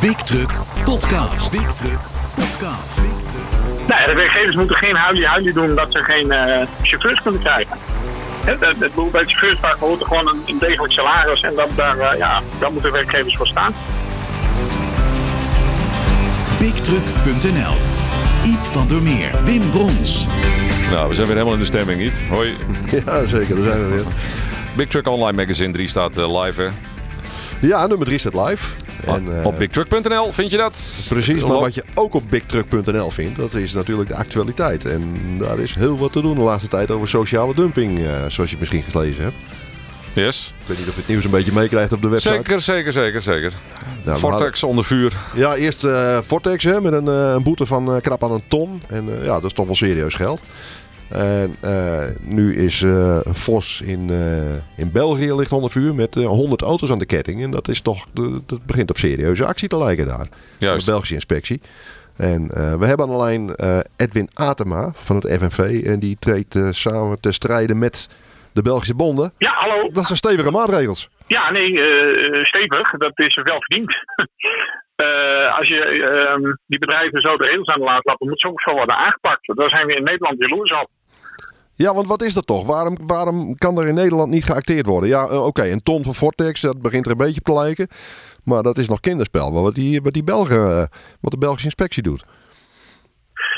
[0.00, 0.50] Big Truck
[0.84, 1.50] Podcast.
[1.50, 1.98] Big Truck
[2.34, 2.96] Podcast.
[3.86, 7.76] Nou, ja, de werkgevers moeten geen huilie-huilie doen dat ze geen eh, chauffeurs kunnen krijgen.
[8.44, 11.68] Het, het, het, bij het chauffeursvak hoort er gewoon een, een degelijk salaris en dat,
[11.74, 13.74] daar, eh, ja, daar moeten werkgevers voor staan.
[16.58, 17.74] BigTruck.nl
[18.44, 20.26] Iep van der Meer, Wim Brons.
[20.90, 22.14] Nou, we zijn weer helemaal in de stemming, Iep.
[22.28, 22.54] Hoi.
[23.06, 23.54] Ja, zeker.
[23.54, 24.04] Daar zijn we weer.
[24.76, 26.68] Big Truck Online Magazine 3 staat eh, live, hè?
[27.60, 28.66] Ja, nummer 3 staat live.
[29.04, 31.06] En, eh, Op bigtruck.nl vind je dat?
[31.08, 34.84] Precies, maar wat je ook op bigtruck.nl vindt, dat is natuurlijk de actualiteit.
[34.84, 38.50] En daar is heel wat te doen de laatste tijd over sociale dumping, eh, zoals
[38.50, 39.36] je misschien gelezen hebt.
[40.12, 40.54] Yes.
[40.60, 42.34] Ik weet niet of je het nieuws een beetje meekrijgt op de website.
[42.34, 43.52] Zeker, zeker, zeker, zeker.
[44.04, 45.12] Ja, Vortex onder vuur.
[45.34, 48.82] Ja, eerst eh Vortex hè, met een, een boete van krap aan een ton.
[48.86, 50.40] En ja, dat is toch wel serieus geld.
[51.08, 56.26] En eh, nu is eh Vos in, eh, in België ligt onder vuur met eh,
[56.26, 57.42] 100 auto's aan de ketting.
[57.42, 58.06] En dat, is toch,
[58.46, 60.28] dat begint op serieuze actie te lijken daar.
[60.58, 60.84] Juist.
[60.84, 61.60] De Belgische inspectie.
[62.16, 65.84] En eh, we hebben aan de lijn eh, Edwin Atema van het FNV.
[65.84, 68.08] En die treedt samen te strijden met
[68.52, 69.32] de Belgische bonden.
[69.38, 69.90] Ja, hallo.
[69.90, 71.08] Dat zijn stevige maatregels.
[71.26, 72.90] Ja, nee, eh, stevig.
[72.90, 73.94] Dat is wel verdiend.
[74.96, 78.60] Eh, als je ehm, die bedrijven zo de regels aan laat lappen, moet ze ook
[78.60, 79.56] zo worden aangepakt.
[79.56, 80.88] Daar zijn we in Nederland jaloers op.
[81.74, 82.66] Ja, want wat is dat toch?
[82.66, 85.08] Waarom, waarom kan er in Nederland niet geacteerd worden?
[85.08, 87.88] Ja, eh, oké, een ton van Vortex, dat begint er een beetje op te lijken.
[88.44, 89.52] Maar dat is nog kinderspel.
[89.52, 90.86] Maar wat die, wat die Belgen, eh,
[91.20, 92.24] wat de Belgische inspectie doet.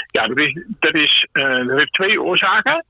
[0.06, 1.28] Ja, dat, is, dat, is,
[1.66, 2.84] dat heeft twee oorzaken.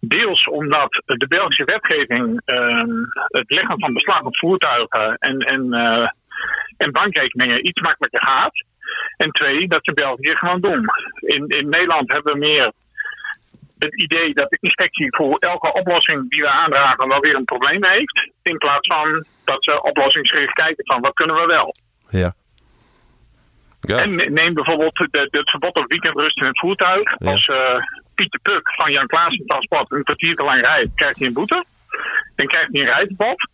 [0.00, 2.90] Deels omdat de Belgische wetgeving ehm,
[3.26, 5.72] het leggen van beslag op voertuigen en, en,
[6.76, 8.64] en bankrekeningen iets makkelijker gaat.
[9.16, 10.84] En twee, dat ze België gewoon doen.
[11.20, 12.72] In, in Nederland hebben we meer
[13.78, 17.84] het idee dat de inspectie voor elke oplossing die we aandragen wel weer een probleem
[17.84, 18.30] heeft.
[18.42, 21.74] In plaats van dat ze oplossingsgericht kijken van wat kunnen we wel.
[22.10, 22.32] Ja.
[23.80, 23.98] Ja.
[23.98, 27.14] En neem bijvoorbeeld de, de- het verbod op weekendrust in het voertuig.
[27.18, 27.30] Ja.
[27.30, 27.76] Als eh
[28.14, 31.64] Pieter Puk van Jan Klaassen Transport een kwartier te lang rijdt, krijgt hij een boete.
[32.36, 33.48] Dan krijgt hij een rijverbod.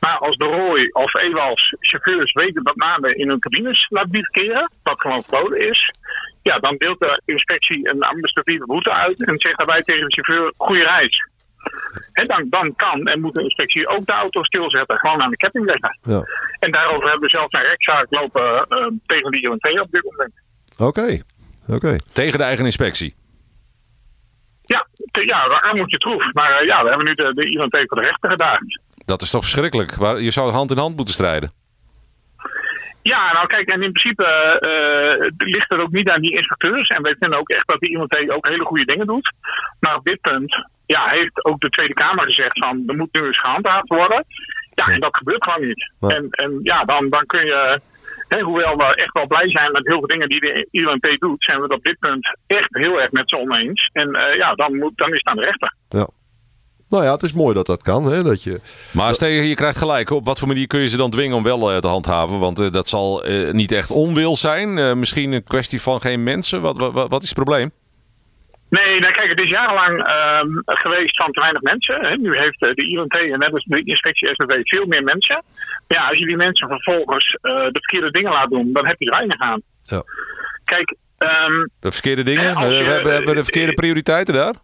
[0.00, 4.70] Maar als de Rooi of Ewals chauffeurs weten dat namen in hun cabines laat bivakeren,
[4.82, 5.90] wat gewoon verboden is,
[6.42, 10.52] ja, dan deelt de inspectie een administratieve boete uit en zegt daarbij tegen de chauffeur:
[10.56, 11.28] goede reis.
[12.12, 15.36] En dan, dan kan en moet de inspectie ook de auto stilzetten, gewoon aan de
[15.36, 15.98] ketting leggen.
[16.00, 16.22] ja.
[16.58, 20.32] En daarover hebben we zelfs een rechtszaak lopen eh, tegen de IONT op dit moment.
[20.78, 21.18] Oké.
[21.68, 21.96] Oké.
[22.12, 23.14] Tegen de eigen inspectie.
[24.62, 26.32] Ja, te- ja waar moet je troef.
[26.32, 28.80] Maar eh, ja, we hebben nu de, de IONT voor de rechter gedaagd.
[29.10, 29.94] Dat is toch verschrikkelijk?
[29.94, 31.50] Waar- Je zou hand in hand moeten strijden.
[33.02, 34.24] Ja, nou kijk, en in principe
[34.70, 36.88] eh, ligt het ook niet aan die inspecteurs.
[36.88, 39.32] En wij vinden ook echt dat die IONT ook hele goede dingen doet.
[39.80, 43.24] Maar op dit punt ja, heeft ook de Tweede Kamer gezegd van er moet nu
[43.26, 44.24] eens gehandhaafd worden.
[44.74, 45.92] Ja, en dat gebeurt gewoon niet.
[46.10, 47.80] En, en ja, dan, dan kun je,
[48.28, 51.44] hè, hoewel we echt wel blij zijn met heel veel dingen die de IONT doet,
[51.44, 53.90] zijn we het op dit punt echt heel erg met ze oneens.
[53.92, 55.74] En eh, ja, dan, moet, dan is het aan de rechter.
[55.88, 56.08] Ja.
[56.90, 58.04] Nou ja, het is mooi dat dat kan.
[58.04, 58.22] Hè?
[58.22, 58.60] Dat je,
[58.92, 60.10] Maar stel je, je krijgt gelijk.
[60.10, 62.38] Op wat voor manier kun je ze dan dwingen om wel eh, te handhaven?
[62.38, 64.78] Want eh, dat zal eh, niet echt onwil zijn.
[64.78, 66.60] Eh, misschien een kwestie van geen mensen.
[66.60, 67.70] Wat, wat, wat is het probleem?
[68.70, 71.94] Nee, nou kijk, het is jarenlang ehm, geweest van te weinig mensen.
[72.00, 72.16] Hè.
[72.16, 75.42] Nu heeft de IONT en net als de inspectie SBW veel meer mensen.
[75.88, 78.96] Maar ja, als je die mensen vervolgens eh, de verkeerde dingen laat doen, dan heb
[78.98, 79.62] je er weinig aan.
[79.82, 80.02] ja.
[80.64, 82.58] Kijk, ehm, De verkeerde dingen?
[82.58, 84.54] Je- we hebben, hebben we de verkeerde prioriteiten daar?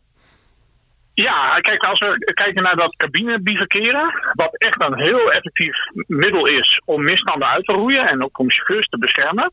[1.24, 6.46] Ja, kijk, als we kijken naar dat cabine bivakeren, wat echt een heel effectief middel
[6.46, 9.52] is om misstanden uit te roeien en ook om chauffeurs te beschermen,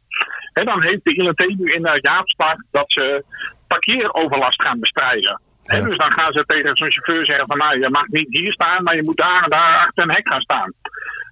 [0.54, 3.24] hè, dan heeft de IONT nu inderdaad afspraak dat ze
[3.68, 5.42] parkeeroverlast gaan bestrijden.
[5.64, 5.82] Ja.
[5.82, 8.84] dus dan gaan ze tegen zo'n chauffeur zeggen van nou, je mag niet hier staan,
[8.84, 10.74] maar je moet daar en daar achter een hek gaan staan.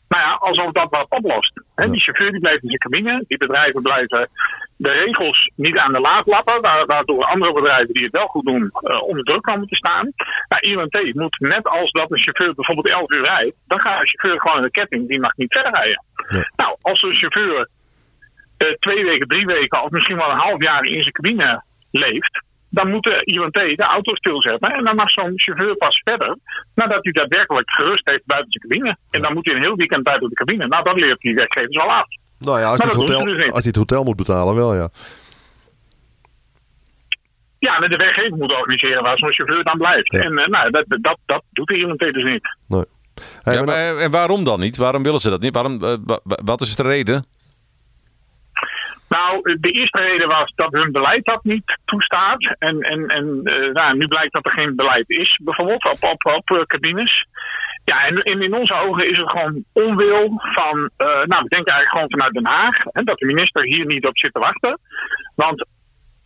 [0.07, 1.61] Nou ja, alsof dat wat oplost.
[1.75, 4.29] Die chauffeur die blijft in zijn cabine, die bedrijven blijven
[4.81, 8.45] de regels niet aan de laad lappen, wa- waardoor andere bedrijven die het wel goed
[8.45, 10.11] doen eh, onder druk komen te staan.
[10.47, 14.07] Nou, IONT moet net als dat een chauffeur bijvoorbeeld 11 uur rijdt, dan gaat een
[14.07, 16.03] chauffeur gewoon in de ketting, die mag niet verder rijden.
[16.55, 17.67] Nou, als een chauffeur
[18.57, 22.43] eh, twee weken, drie weken of misschien wel een half jaar in zijn cabine leeft,
[22.69, 24.71] dan moet de IONT de auto stilzetten.
[24.71, 26.37] En dan mag zo'n chauffeur pas verder
[26.75, 28.97] nadat hij daadwerkelijk gerust heeft buiten zijn cabine.
[29.11, 30.67] En dan moet hij een heel weekend buiten de cabine.
[30.67, 32.05] Nou, dat leert die werkgevers wel af.
[32.41, 34.89] Nou ja, als hij het, hotel, dus als hij het hotel moet betalen, wel ja.
[37.59, 40.11] Ja, en de werkgever moet organiseren waar zo'n chauffeur dan blijft.
[40.11, 40.19] Ja.
[40.21, 42.55] En eh, nou, dat, dat, dat doet de IONT dus niet.
[42.67, 42.83] Nee.
[43.41, 44.77] Hey, Ja, maar eh, en waarom dan niet?
[44.77, 45.53] Waarom willen ze dat niet?
[45.55, 47.25] Waarom, eh, wa- wa- wat is de reden?
[49.09, 52.55] Nou, de eerste reden was dat hun beleid dat niet toestaat.
[52.59, 53.41] En, en, en
[53.73, 57.25] nou, nu blijkt dat er geen beleid is, bijvoorbeeld op, op, op cabines.
[57.85, 61.73] Ja, en in, in onze ogen is het gewoon onwil van, uh, nou, we denken
[61.73, 64.79] eigenlijk gewoon vanuit Den Haag, hè, dat de minister hier niet op zit te wachten.
[65.35, 65.65] Want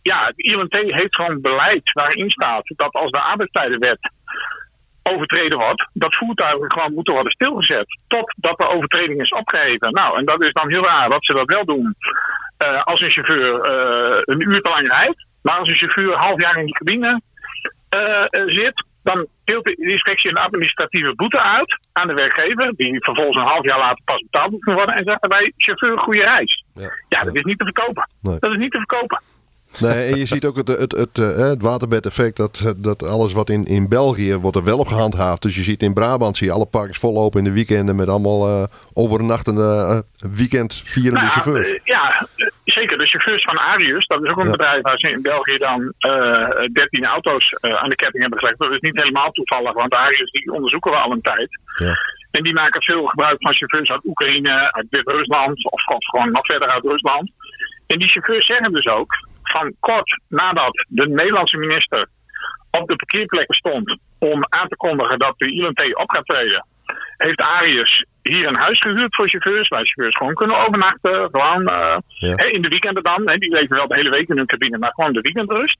[0.02, 4.10] ja, het ILNT heeft gewoon beleid waarin staat dat als de arbeidstijdenwet
[5.02, 9.92] overtreden wordt, dat voertuigen gewoon moeten worden stilgezet totdat de overtreding is opgeheven.
[9.92, 11.94] Nou, en dat is dan heel raar dat ze dat wel doen
[12.64, 15.26] uh, als een chauffeur uh, een uur te lang rijdt.
[15.42, 17.20] Maar als een chauffeur een half jaar in die cabine
[18.46, 23.52] zit, dan deelt de inspectie een administratieve boete uit aan de werkgever, die vervolgens een
[23.52, 26.64] half jaar later pas betaald moet worden, en zegt daarbij: chauffeur, goede reis.
[26.72, 28.08] Ja, ja dat is niet te verkopen.
[28.20, 28.38] Nee.
[28.38, 29.20] Dat is niet te verkopen.
[29.80, 32.36] Nee, en je ziet ook het, het, het, het, het waterbed-effect.
[32.36, 35.42] Dat, dat alles wat in, in België wordt er wel op gehandhaafd.
[35.42, 38.48] Dus je ziet in Brabant zie je alle parks vollopen in de weekenden met allemaal
[38.48, 38.64] uh,
[38.94, 41.72] overnachtende uh, weekendvierende nou, chauffeurs.
[41.72, 42.26] Uh, ja,
[42.64, 42.98] zeker.
[42.98, 44.50] De chauffeurs van Arius, dat is ook een ja.
[44.50, 45.92] bedrijf waar ze in België dan
[46.72, 48.58] 13 auto's aan de ketting hebben gelegd.
[48.58, 51.48] Dat is niet helemaal toevallig, want Arius die onderzoeken we al een tijd.
[51.78, 51.94] Ja.
[52.30, 56.68] En die maken veel gebruik van chauffeurs uit Oekraïne, uit Wit-Rusland of gewoon nog verder
[56.68, 57.32] uit Rusland.
[57.86, 59.28] En die chauffeurs zeggen dus ook
[59.58, 62.08] van kort nadat de Nederlandse minister
[62.70, 66.66] op de parkeerplekken stond om aan te kondigen dat de ILNT op gaat treden,
[67.16, 71.28] heeft Arius hier een huis gehuurd voor chauffeurs, waar chauffeurs gewoon kunnen overnachten.
[71.30, 72.34] Gewoon uh, ja.
[72.34, 73.28] hè, in de weekenden dan.
[73.28, 75.78] Hè, die leven wel de hele week in hun cabine, maar gewoon de weekendrust.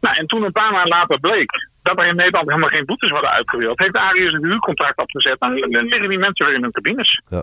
[0.00, 1.50] Nou, en toen een paar maanden later bleek
[1.82, 5.38] dat er in Nederland helemaal geen boetes worden uitgedeeld, heeft Arius een huurcontract opgezet.
[5.38, 7.20] En dan liggen die mensen weer in hun cabines.
[7.24, 7.42] Ja.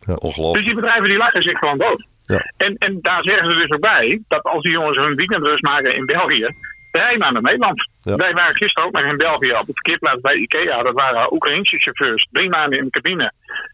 [0.00, 0.64] Ja, ongelooflijk.
[0.64, 2.06] Dus die bedrijven die lachen zich gewoon dood.
[2.26, 2.40] Ja.
[2.56, 5.94] En, en daar zeggen ze dus ook bij dat als die jongens hun weekendrust maken
[5.94, 6.48] in België,
[6.96, 7.88] rijden naar Nederland.
[8.02, 8.14] Ja.
[8.14, 10.82] Wij waren gisteren ook nog in België op de parkeerplaats bij Ikea.
[10.82, 13.32] Dat waren Oekraïnse chauffeurs, drie maanden in de cabine.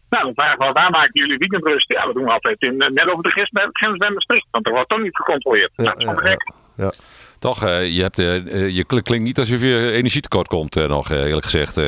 [0.09, 1.87] Nou, dan vragen we, waar maken jullie weekendrust?
[1.87, 4.47] Ja, dat doen we altijd in, net over de grens bij, grens bij Maastricht.
[4.51, 5.71] Want er wordt toch niet gecontroleerd.
[5.75, 6.53] Ja, dat is gewoon gek.
[6.75, 6.91] Ja.
[7.39, 11.45] Toch, uh, je, hebt, uh, je klinkt niet alsof je energietekort komt uh, nog, eerlijk
[11.45, 11.77] gezegd.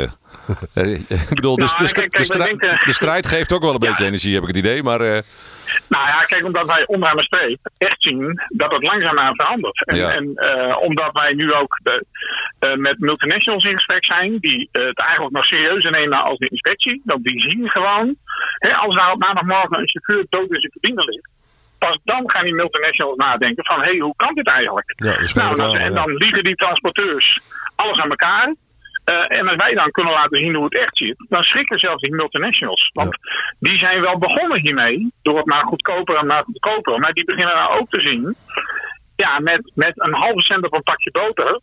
[1.29, 3.89] ik bedoel, nou, de, kijk, kijk, de, denken, de, strijd geeft ook wel een ja.
[3.89, 4.83] beetje energie, heb ik het idee.
[4.83, 5.23] Maar,
[5.89, 9.86] Nou ja, kijk, omdat wij onderaan de streep echt zien dat het langzaamaan verandert.
[9.86, 10.13] En, ja.
[10.13, 10.25] en
[10.80, 12.06] omdat wij nu ook de,
[12.77, 17.01] met multinationals in gesprek zijn, die het eigenlijk nog serieuzer nemen als de inspectie.
[17.06, 18.16] Want die zien gewoon,
[18.57, 21.33] hè, als daar op maandagmorgen een chauffeur dood in zijn cabine ligt
[21.86, 24.94] pas dan gaan die multinationals nadenken van hé, hey, hoe kan dit eigenlijk?
[24.95, 27.39] Ja, nou, dan, en dan liegen die transporteurs
[27.75, 28.56] alles aan elkaar.
[29.10, 32.02] Uh, en als wij dan kunnen laten zien hoe het echt zit, dan schrikken zelfs
[32.02, 32.90] die multinationals.
[32.94, 33.30] Want ja.
[33.60, 37.00] die zijn wel begonnen hiermee, door het maar goedkoper en maar goedkoper.
[37.00, 38.36] Maar die beginnen nou ook te zien,
[39.16, 41.60] ja, met, met een halve cent op een pakje boter,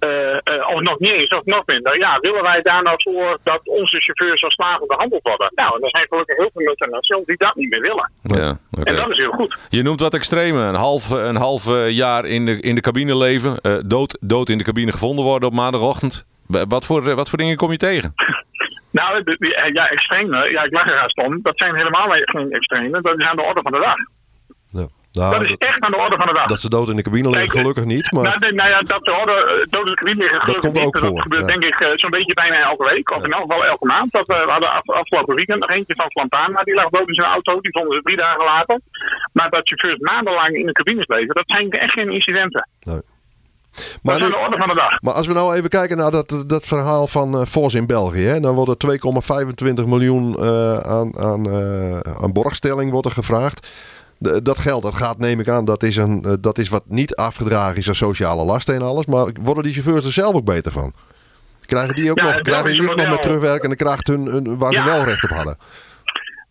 [0.00, 1.98] uh, uh, of nog niet eens, of nog minder.
[1.98, 5.52] Ja, willen wij daar nou voor dat onze chauffeurs als slaven behandeld worden?
[5.54, 8.10] Nou, en er zijn gelukkig heel veel multinationals die dat niet meer willen.
[8.22, 8.84] Ja, okay.
[8.84, 9.66] En dat is heel goed.
[9.68, 10.60] Je noemt wat extreme.
[10.60, 13.58] Een half, een half jaar in de, in de cabine leven.
[13.62, 16.28] Uh, dood, dood in de cabine gevonden worden op maandagochtend.
[16.68, 18.12] Wat voor, wat voor dingen kom je tegen?
[18.98, 20.50] nou, de, de, ja, extreme.
[20.50, 21.42] Ja, ik lach er om.
[21.42, 23.00] Dat zijn helemaal geen extreme.
[23.00, 23.96] Dat is aan de orde van de dag.
[24.70, 24.86] Ja.
[25.12, 26.46] Nou, dat is echt aan de orde van de dag.
[26.46, 28.12] Dat ze dood in de cabine liggen, gelukkig niet.
[28.12, 28.22] Maar...
[28.22, 31.02] Nou, nou ja, dat de orde dood in de cabine liggen, dat komt ook niet.
[31.02, 31.10] voor.
[31.10, 31.58] Dat gebeurt ja.
[31.58, 33.10] denk ik zo'n beetje bijna elke week.
[33.10, 34.12] Of in elk geval elke maand.
[34.12, 36.62] Dat, uh, we hadden af, afgelopen weekend nog eentje van Flantana.
[36.62, 37.60] Die lag dood in zijn auto.
[37.60, 38.80] Die vonden ze drie dagen later.
[39.32, 42.68] Maar dat chauffeurs maandenlang in de cabines leven, dat zijn echt geen incidenten.
[42.80, 43.00] Nee.
[44.02, 45.00] Maar, dat is aan de orde van de dag.
[45.00, 48.22] Maar als we nou even kijken naar dat, dat verhaal van uh, Vos in België.
[48.22, 48.98] Hè, dan wordt er
[49.82, 53.68] 2,25 miljoen uh, aan, aan, uh, aan borgstelling wordt er gevraagd.
[54.18, 57.16] De, dat geld, dat gaat neem ik aan, dat is, een, dat is wat niet
[57.16, 59.06] afgedragen is aan sociale lasten en alles.
[59.06, 60.92] Maar worden die chauffeurs er zelf ook beter van?
[61.66, 64.72] Krijgen die ook Ja, nog, krijgen die ook nog met terugwerkende kracht hun, hun, waar
[64.72, 65.56] ze wel recht op hadden?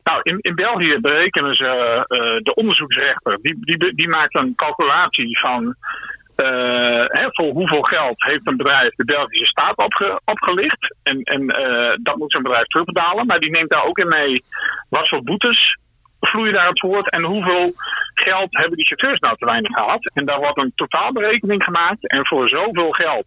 [0.03, 1.65] Nou, in, in België berekenen ze,
[2.07, 6.08] eh, de onderzoeksrechter, die, die, die maakt een calculatie van eh,
[6.43, 10.95] hè, voor hoeveel geld heeft een bedrijf de Belgische staat opge, opgelicht.
[11.03, 13.25] En, en eh, dat moet zo'n bedrijf terugbetalen.
[13.25, 14.43] Maar die neemt daar ook in mee
[14.89, 15.77] wat voor boetes
[16.19, 17.73] vloeien daar het voort en hoeveel
[18.13, 20.11] geld hebben die chauffeurs nou te weinig gehad.
[20.13, 22.07] En daar wordt een totaalberekening gemaakt.
[22.07, 23.25] En voor zoveel geld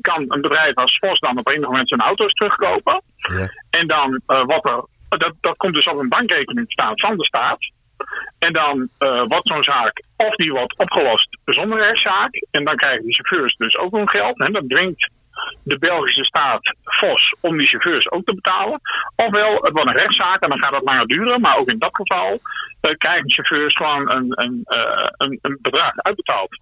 [0.00, 3.02] kan een bedrijf als Vos dan op enig moment zijn auto's terugkopen.
[3.16, 3.48] Ja.
[3.70, 4.84] En dan uh, wat er,
[5.18, 7.58] dat, dat komt dus op een bankrekening staan van de staat.
[8.38, 12.46] En dan uh, wordt zo'n zaak, of die wordt opgelost zonder rechtszaak.
[12.50, 14.38] En dan krijgen die chauffeurs dus ook hun geld.
[14.38, 15.10] En dat dwingt
[15.62, 18.80] de Belgische staat Vos om die chauffeurs ook te betalen.
[19.16, 21.40] Ofwel, het wordt een rechtszaak en dan gaat het langer duren.
[21.40, 22.32] Maar ook in dat geval
[22.82, 26.60] uh, krijgen chauffeurs gewoon een, een, uh, een, een bedrag uitbetaald.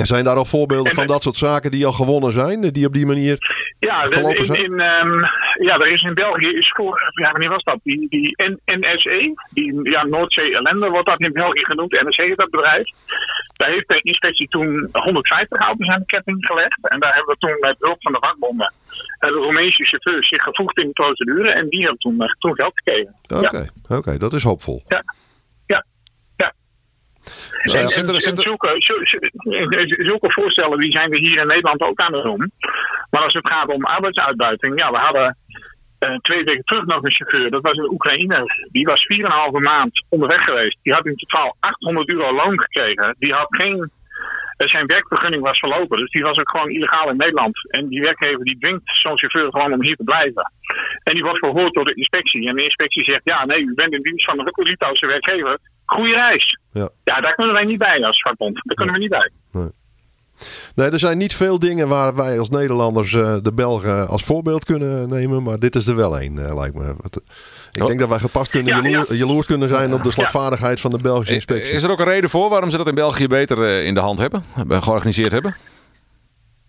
[0.00, 2.60] En zijn daar al voorbeelden En van dat soort zaken die al gewonnen zijn?
[2.60, 3.36] Die op die manier
[3.78, 4.64] Ja, gelopen in, zijn?
[4.64, 5.20] in, ehm,
[5.68, 7.78] ja, er is in België, is voor, ja, wanneer was dat?
[7.82, 8.34] Die, die
[8.64, 11.92] NSE, die ja, Noordzee Ellende wordt dat in België genoemd.
[11.92, 12.88] NSE is dat bedrijf.
[13.52, 16.88] Daar heeft de inspectie toen 150 auto's aan de ketting gelegd.
[16.88, 18.72] En daar hebben we toen met hulp van de vakbonden
[19.18, 21.50] de Roemeense chauffeurs zich gevoegd in de procedure.
[21.52, 23.14] En die hebben toen, toen geld gekregen.
[23.34, 24.82] Oké, oké, dat is hoopvol.
[24.88, 25.04] Ja.
[28.38, 32.52] Zulke, zulke voorstellen die zijn we hier in Nederland ook aan het doen.
[33.10, 35.36] Maar als het gaat om arbeidsuitbuiting, ja, we hadden
[36.00, 37.50] uh, twee weken terug nog een chauffeur.
[37.50, 38.68] Dat was een Oekraïner.
[38.70, 40.78] Die was 4,5 maand onderweg geweest.
[40.82, 43.16] Die had in totaal 800 euro loon gekregen.
[43.18, 43.90] Die had geen.
[44.56, 45.98] Uh, zijn werkvergunning was verlopen.
[45.98, 47.70] Dus die was ook gewoon illegaal in Nederland.
[47.70, 50.52] En die werkgever die dwingt zo'n chauffeur gewoon om hier te blijven.
[51.02, 52.48] En die wordt verhoord door de inspectie.
[52.48, 55.58] En de inspectie zegt: Ja, nee, u bent in dienst van de Litouwse werkgever.
[55.86, 56.58] Goeie reis.
[56.70, 56.88] Ja.
[57.04, 58.54] ja, daar kunnen wij niet bij als vakbond.
[58.54, 59.30] Daar kunnen we niet bij.
[59.52, 59.70] Nee.
[60.74, 64.64] Nee, er zijn niet veel dingen waar wij als Nederlanders uh, de Belgen als voorbeeld
[64.64, 65.42] kunnen nemen.
[65.42, 66.94] Maar dit is er wel één, uh, lijkt me.
[67.72, 67.88] Ik oh.
[67.88, 71.34] denk dat wij gepast kunnen ja, jaloers kunnen zijn op de slagvaardigheid van de Belgische
[71.34, 71.74] inspectie.
[71.74, 74.00] Is er ook een reden voor waarom ze dat in België beter uh, in de
[74.00, 74.42] hand hebben,
[74.82, 75.54] georganiseerd hebben?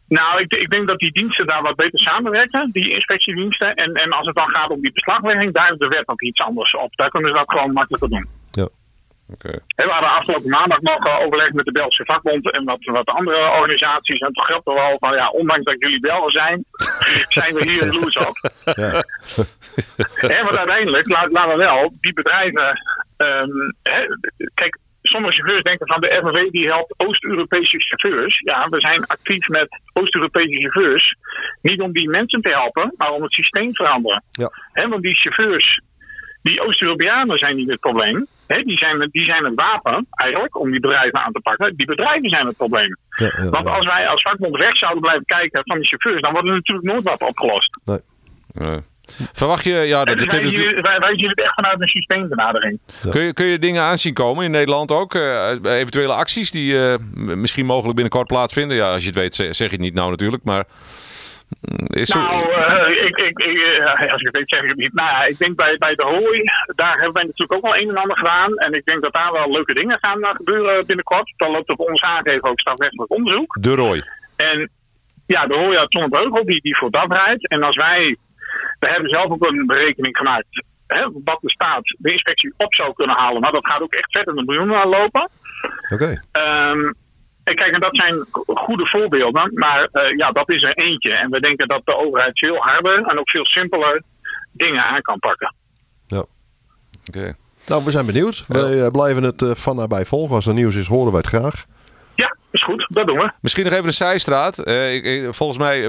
[0.07, 3.74] Nou, ik, ik, denk dat die diensten daar wat beter samenwerken, die inspectiediensten.
[3.74, 6.41] En, en als het dan gaat om die beslaglegging, daar is de wet nog iets
[6.41, 6.95] anders op.
[6.95, 8.27] Daar kunnen ze dat gewoon makkelijker doen.
[9.27, 13.51] We hadden afgelopen maandag nog uh, overleg met de Belgische vakbond en wat, wat andere
[13.51, 14.19] organisaties.
[14.19, 16.65] En toen geldt er wel van, ja, ondanks dat jullie Belgen zijn,
[17.39, 18.51] zijn we hier in Loes op.
[18.63, 19.03] Ja.
[20.36, 22.81] en want uiteindelijk, laten laat we wel, die bedrijven...
[23.17, 23.75] Um,
[24.53, 28.39] kijk, sommige chauffeurs denken van de FNV die helpt Oost-Europese chauffeurs.
[28.39, 31.15] Ja, we zijn actief met Oost-Europese chauffeurs.
[31.62, 34.24] Niet om die mensen te helpen, maar om het systeem te veranderen.
[34.31, 34.50] Ja.
[34.88, 35.81] want die chauffeurs
[36.41, 38.27] die Oost-Europeanen zijn niet het probleem.
[38.48, 41.75] Die, zijn, die zijn het wapen eigenlijk om die bedrijven aan te pakken.
[41.75, 42.98] Die bedrijven zijn het probleem.
[43.10, 46.32] Ja, ja, Want als wij als vakbond weg zouden blijven kijken van de chauffeurs, dan
[46.32, 47.80] wordt er natuurlijk nooit wat opgelost.
[47.86, 48.80] Nee.
[49.34, 50.82] Verwacht je, ja, dat, dus wij, natuurlijk...
[50.82, 52.80] wij, wij, zien het echt vanuit een systeembenadering.
[53.10, 55.13] Kun, je, kun je dingen aanzien komen in Nederland ook?
[55.13, 58.77] Uh, eventuele acties die uh, misschien mogelijk binnenkort plaatsvinden?
[58.77, 60.66] Ja, als je het weet, zeg je het niet nou natuurlijk, maar
[61.88, 64.94] is nou, uh, ik, ik, uh, als ik het weet zeg ik het niet.
[64.94, 66.44] Nou, ik denk bij, bij de hooi,
[66.75, 68.58] daar hebben wij natuurlijk ook wel een en ander gedaan.
[68.58, 71.34] En ik denk dat daar wel leuke dingen gaan uh, gebeuren binnenkort.
[71.38, 73.58] Dan loopt op ons aangeven ook strafrechtelijk onderzoek.
[73.62, 74.04] De rooi.
[74.36, 74.70] En
[75.27, 77.48] ja, de hooi uit Zonnebeugel, die, die voor dat rijdt.
[77.48, 78.18] En als wij,
[78.80, 80.63] we hebben zelf ook een berekening gemaakt.
[80.88, 83.42] Hè, wat de staat de inspectie op zou kunnen halen.
[83.42, 85.30] Maar dat gaat ook echt verder de miljoenen lopen.
[85.94, 86.20] Oké.
[86.34, 86.72] Okay.
[86.72, 86.96] Um, en
[87.56, 91.13] kijk, en dat zijn goede voorbeelden, maar uh, ja, dat is er eentje.
[91.13, 94.04] En we denken dat de overheid veel harder en ook veel simpeler
[94.51, 95.56] dingen aan kan pakken.
[96.08, 96.25] Ja.
[97.08, 97.36] Oké.
[97.66, 98.46] Nou, we zijn benieuwd.
[98.48, 98.62] Ja.
[98.62, 100.36] Wij uh, blijven het uh, van nabij volgen.
[100.36, 101.66] Als er nieuws is, horen wij het graag.
[102.16, 102.88] Ja, is goed.
[102.89, 103.32] Dat doen we.
[103.42, 104.68] Misschien nog even de zijstraat.
[104.68, 105.82] Ik, volgens mij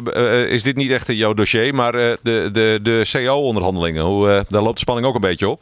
[0.48, 4.04] is dit niet echt jouw dossier, maar de, de, de CO-onderhandelingen.
[4.04, 5.60] Hoe daar loopt de spanning ook een beetje op?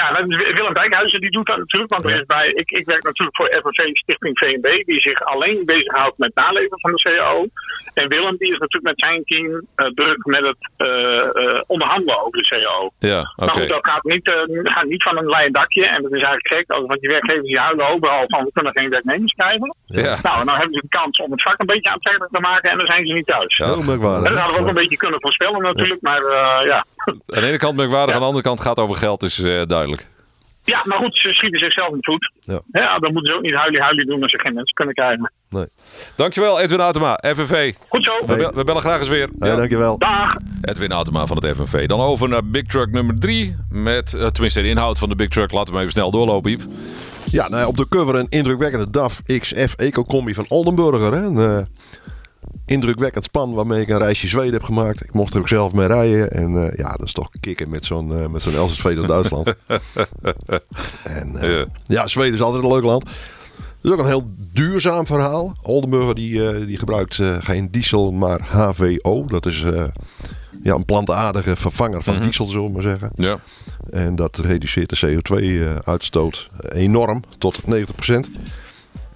[0.00, 1.92] Ja, Willem Dijkhuizen die doet dat natuurlijk.
[1.92, 5.64] Want er is bij, ik, ik werk natuurlijk voor FNV Stichting VNB, die zich alleen
[5.64, 7.46] bezighoudt met naleven van de CAO.
[7.94, 12.20] En Willem die is natuurlijk met zijn team uh, druk met het uh, uh, onderhandelen
[12.24, 12.90] over de CAO.
[12.98, 13.42] Ja, oké.
[13.42, 13.58] Okay.
[13.58, 14.30] Maar dat gaat niet,
[14.62, 15.86] gaat niet van een leien dakje.
[15.86, 18.90] En dat is eigenlijk gek, want die werkgevers die huilen overal van we kunnen geen
[18.90, 19.76] werknemers krijgen.
[19.86, 20.16] Ja.
[20.22, 22.76] Nou, dan hebben ze de kans om het vak een beetje aantrekkelijk te maken en
[22.76, 23.56] dan zijn ze niet thuis.
[23.56, 23.64] Ja.
[23.64, 26.22] En dat hadden we ook een beetje kunnen voorspellen natuurlijk, maar
[26.66, 26.84] ja.
[27.06, 29.36] Aan de ene kant merkwaardig, aan de andere kant gaat over geld, is
[29.66, 30.06] duidelijk.
[30.66, 32.32] Ja, maar goed, ze schieten zichzelf in het voet.
[32.40, 32.60] Ja.
[32.72, 32.98] ja.
[32.98, 35.32] dan moeten ze ook niet huilie huilie doen als ze geen mensen kunnen krijgen.
[35.48, 35.66] Nee.
[36.16, 37.74] Dankjewel, Edwin Atema, FNV.
[37.88, 38.26] Goed zo.
[38.26, 39.28] We, we, bellen graag eens weer.
[39.38, 39.98] Ja, dankjewel.
[39.98, 40.34] Dag.
[40.62, 41.86] Edwin Atema van het FNV.
[41.86, 43.56] Dan over naar Big Truck nummer 3.
[43.70, 45.52] Met, uh, tenminste, de inhoud van de Big Truck.
[45.52, 46.60] Laten we even snel doorlopen, Iep.
[47.24, 51.12] Ja, nou, op de cover een indrukwekkende DAF XF Eco-combi van Oldenburger.
[51.12, 51.24] Hè?
[51.24, 51.58] Een, uh,
[52.66, 55.04] indrukwekkend span waarmee ik een reisje Zweden heb gemaakt.
[55.04, 56.30] Ik mocht er ook zelf mee rijden.
[56.30, 59.46] En uh, ja, dat is toch kicken met zo'n uh, met zo'n LZV door Duitsland.
[61.02, 61.66] en uh, ja.
[61.86, 62.06] ja.
[62.06, 63.02] Zweden is altijd een leuk land.
[63.02, 65.56] Het is ook een heel duurzaam verhaal.
[65.62, 69.24] Oldenburger die, die gebruikt geen diesel, maar HVO.
[69.26, 69.64] Dat is
[70.62, 72.28] ja, een plantaardige vervanger van mm -hmm.
[72.28, 73.10] diesel, zullen we maar zeggen.
[73.14, 73.38] Ja.
[73.90, 77.66] En dat reduceert de CO2-uitstoot enorm, tot 90%.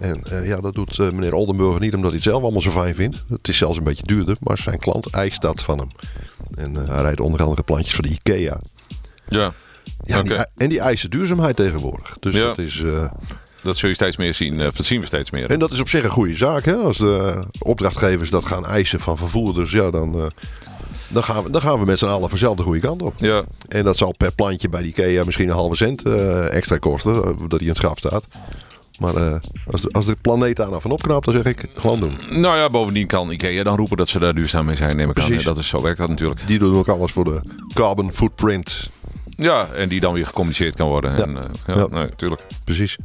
[0.01, 2.71] En uh, ja, dat doet uh, meneer Oldenburger niet omdat hij het zelf allemaal zo
[2.71, 3.25] fijn vindt.
[3.29, 5.89] Het is zelfs een beetje duurder, maar zijn klant eist dat van hem.
[6.55, 8.61] En uh, hij rijdt onder andere plantjes voor de IKEA.
[9.29, 9.55] Ja.
[10.05, 10.23] ja okay.
[10.23, 12.17] die, en die eisen duurzaamheid tegenwoordig.
[12.21, 12.41] Dus ja.
[12.41, 12.83] dat is...
[13.63, 14.57] dat zul je steeds meer zien.
[14.57, 15.51] dat zien we steeds meer.
[15.51, 16.65] En dat is op zich een goede zaak.
[16.65, 16.75] Hè?
[16.75, 20.33] Als de opdrachtgevers dat gaan eisen van vervoerders, ja, dan,
[21.09, 23.15] dan, gaan we, dan gaan we met z'n allen vanzelf de goede kant op.
[23.17, 23.45] Ja.
[23.69, 26.03] En dat zal per plantje bij die IKEA misschien een halve cent
[26.51, 28.25] extra kosten, dat hij in het schap staat.
[29.01, 29.35] Maar uh,
[29.71, 32.13] als, de, als de planeet daar nou van opknapt, dan zeg ik gewoon doen.
[32.31, 34.97] Nou ja, bovendien kan IKEA dan roepen dat ze daar duurzaam mee zijn.
[34.97, 35.37] Neem ik Precies.
[35.37, 35.45] aan.
[35.45, 36.47] Dat is, zo werkt dat natuurlijk.
[36.47, 37.41] Die doen ook alles voor de
[37.75, 38.91] carbon footprint.
[39.37, 41.17] Ja, en die dan weer gecommuniceerd kan worden.
[41.17, 41.87] Ja, en, uh, ja, ja.
[41.91, 42.43] Nee, tuurlijk.
[42.65, 42.97] Precies.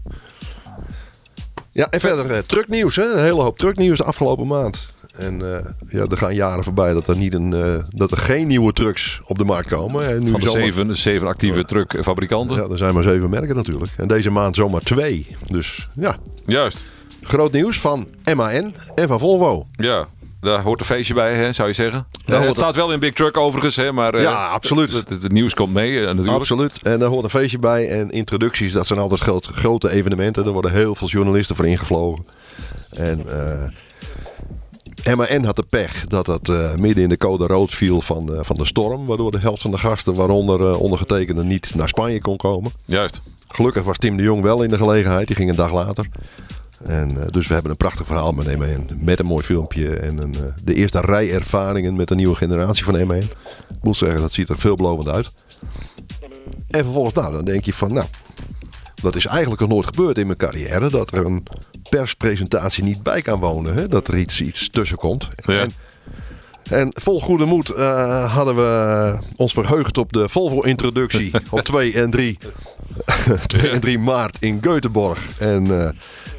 [1.71, 2.95] Ja, en verder uh, trucknieuws.
[2.95, 3.13] Hè?
[3.13, 4.93] Een hele hoop trucknieuws de afgelopen maand.
[5.17, 5.57] En uh,
[5.87, 9.21] ja, er gaan jaren voorbij dat er, niet een, uh, dat er geen nieuwe trucks
[9.25, 10.07] op de markt komen.
[10.07, 12.55] En nu Van de zeven, zeven actieve truckfabrikanten.
[12.55, 13.91] Ja, er zijn maar zeven merken natuurlijk.
[13.97, 15.27] En deze maand zomaar twee.
[15.47, 16.15] Dus ja.
[16.45, 16.85] Juist.
[17.21, 19.67] Groot nieuws van MAN en van Volvo.
[19.71, 20.07] Ja,
[20.41, 22.07] daar hoort een feestje bij, hè, zou je zeggen.
[22.25, 24.93] Uh, het staat wel in Big Truck overigens, hè, maar ja, absoluut.
[24.93, 26.27] Het, het, nieuws komt mee natuurlijk.
[26.27, 26.79] Absoluut.
[26.81, 27.89] En daar hoort een feestje bij.
[27.89, 30.45] En introducties, dat zijn altijd groot, grote evenementen.
[30.45, 32.25] Er worden heel veel journalisten voor ingevlogen.
[32.89, 33.25] En
[35.13, 38.39] MAN had de pech dat het uh, midden in de code rood viel van, uh,
[38.41, 39.05] van de storm.
[39.05, 42.71] Waardoor de helft van de gasten, waaronder uh, ondergetekende, niet naar Spanje kon komen.
[42.85, 43.21] Juist.
[43.47, 45.27] Gelukkig was Tim de Jong wel in de gelegenheid.
[45.27, 46.07] Die ging een dag later.
[46.83, 48.89] En, dus we hebben een prachtig verhaal met MAN.
[48.99, 53.07] Met een mooi filmpje en een, de eerste rij ervaringen met de nieuwe generatie van
[53.07, 53.17] MAN.
[53.17, 55.31] Ik moet zeggen, dat ziet er veelbelovend uit.
[56.67, 58.07] En vervolgens, nou, dan denk je van, nou,
[59.01, 60.89] dat is eigenlijk nog nooit gebeurd in mijn carrière.
[60.89, 61.43] Dat er een
[61.89, 63.75] perspresentatie niet bij kan wonen.
[63.75, 63.87] Hè?
[63.87, 65.27] Dat er iets, iets tussen komt.
[65.35, 65.59] Ja.
[65.59, 65.71] En,
[66.69, 72.09] en vol goede moed uh, hadden we ons verheugd op de Volvo-introductie op 2 en
[72.11, 72.37] 3.
[73.47, 75.37] 2 en 3 maart in Göteborg.
[75.39, 75.89] En uh,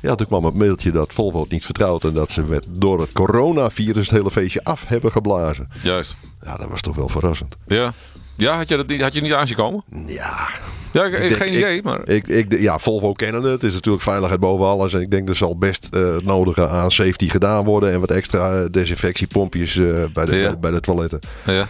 [0.01, 2.05] ja, toen kwam het mailtje dat Volvo het niet vertrouwt.
[2.05, 5.69] En dat ze met, door het coronavirus het hele feestje af hebben geblazen.
[5.83, 6.17] Juist.
[6.45, 7.57] Ja, dat was toch wel verrassend.
[7.67, 7.93] Ja.
[8.37, 9.85] Ja, had je, dat, had je niet komen?
[10.07, 10.49] Ja.
[10.97, 11.83] Ja, ik, ik geen idee.
[11.83, 12.09] Maar...
[12.09, 13.53] Ik, ik, ja, Volvo kennen het.
[13.53, 14.95] Het is natuurlijk veiligheid boven alles.
[14.95, 17.93] En ik denk er zal best uh, het nodige aan safety gedaan worden.
[17.93, 20.51] En wat extra desinfectiepompjes uh, bij, de, Ja.
[20.51, 21.19] bij, bij de toiletten.
[21.47, 21.67] Ja.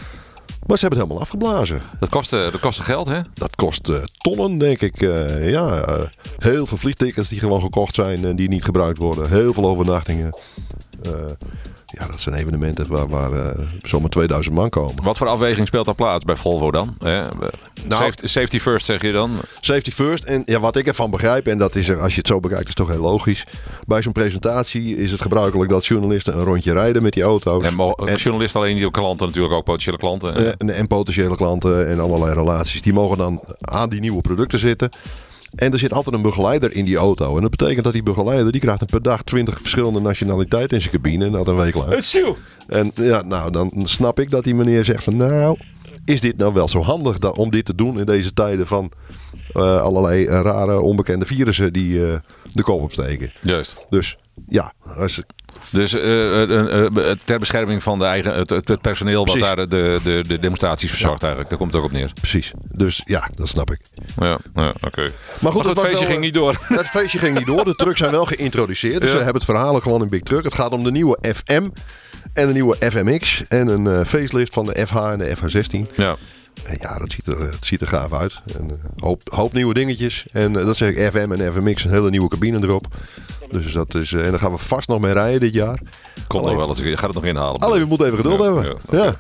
[0.67, 1.83] Maar ze hebben het helemaal afgeblazen.
[1.99, 3.21] Dat kostte, dat kostte geld, hè?
[3.35, 5.01] Dat kost eh, tonnen, denk ik.
[5.01, 6.03] Eh, ja, eh,
[6.39, 9.29] heel veel vliegtickets die gewoon gekocht zijn en die niet gebruikt worden.
[9.29, 10.37] Heel veel overnachtingen.
[11.03, 11.13] Eh,
[11.87, 15.05] ja, dat zijn evenementen waar, waar eh, zomaar 2000 man komen.
[15.05, 16.97] Wat voor afweging speelt daar plaats bij Volvo dan?
[16.99, 17.29] Hè?
[17.89, 19.41] safety, safety first zeg je dan?
[19.61, 20.25] Safety first.
[20.25, 22.69] En ja, wat ik ervan begrijp, en dat is er, als je het zo bekijkt,
[22.69, 23.45] is toch heel logisch.
[23.87, 27.65] Bij zo'n presentatie is het gebruikelijk dat journalisten een rondje rijden met die auto's.
[27.65, 27.77] En,
[28.17, 30.35] journalisten alleen niet klanten, natuurlijk ook potentiële klanten.
[30.35, 32.83] En, en, en potentiële klanten en allerlei relaties.
[32.83, 34.91] Die mogen dan aan die nieuwe producten zitten.
[35.57, 37.37] En er zit altijd een begeleider in die auto.
[37.37, 40.95] En dat betekent dat die begeleider die krijgt per dag 20 verschillende nationaliteiten in zijn
[40.95, 41.25] cabine.
[41.25, 41.93] En dat een week lang.
[42.69, 45.59] En ja, nou, dan snap ik dat die meneer zegt van nou,
[46.05, 48.91] is dit nou wel zo handig dan, om dit te doen in deze tijden van
[49.53, 52.17] uh, allerlei uh, rare onbekende virussen die uh,
[52.53, 53.33] de kop opsteken.
[53.43, 53.77] Juist.
[53.89, 55.23] Dus ja, als,
[55.71, 56.03] dus uh,
[57.25, 59.41] ter bescherming van de eigen, het, het personeel Precies.
[59.41, 61.27] wat daar de, de, de demonstraties verzorgt ja.
[61.27, 61.49] eigenlijk.
[61.49, 62.13] Daar komt het ook op neer.
[62.13, 62.53] Precies.
[62.71, 63.81] Dus ja, dat snap ik.
[64.17, 64.87] Ja, ja oké.
[64.87, 65.13] Okay.
[65.41, 66.61] Maar goed, maar het feestje wel, ging niet door.
[66.69, 67.65] Het feestje ging niet door.
[67.65, 69.01] De trucks zijn wel geïntroduceerd.
[69.01, 69.17] Dus ja.
[69.17, 70.45] we hebben het verhaal gewoon in Big Truck.
[70.45, 71.69] Het gaat om de nieuwe FM
[72.33, 73.47] en de nieuwe FMX.
[73.47, 75.95] En een facelift van de FH en de FH16.
[75.97, 76.17] Ja.
[76.67, 78.41] En ja, dat ziet er, het ziet er gaaf uit.
[78.59, 80.27] En, uh, hoop, hoop nieuwe dingetjes.
[80.33, 82.87] En dat zeg ik, FM en FMX, een hele nieuwe cabine erop.
[83.51, 85.81] Dus dat is, en daar gaan we vast nog mee rijden dit jaar.
[86.27, 87.61] Komt nog wel eens, je gaat het nog inhalen.
[87.61, 88.65] Alleen, we moeten even geduld ja, hebben.
[88.65, 89.07] Ja, okay.
[89.07, 89.17] ja.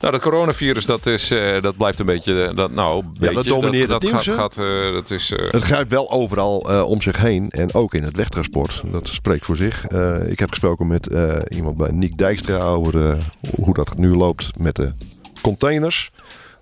[0.00, 3.32] Nou, dat coronavirus, dat, is, uh, dat blijft een beetje, dat, nou, een beetje, ja,
[3.32, 5.50] dat domineert dat, het dat nieuws, gaat, gaat uh, dat is, uh...
[5.50, 8.82] Het grijpt wel overal om zich heen en ook in het wegtransport.
[8.90, 9.84] Dat spreekt voor zich.
[10.26, 11.16] ik heb gesproken met
[11.48, 13.18] iemand bij Nick Dijkstra over
[13.56, 14.92] hoe dat nu loopt met de
[15.40, 16.10] containers.